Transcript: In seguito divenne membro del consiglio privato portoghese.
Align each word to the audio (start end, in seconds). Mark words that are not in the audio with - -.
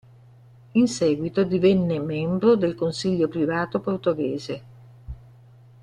In 0.73 0.87
seguito 0.87 1.43
divenne 1.43 1.99
membro 1.99 2.55
del 2.55 2.73
consiglio 2.73 3.27
privato 3.27 3.79
portoghese. 3.79 4.63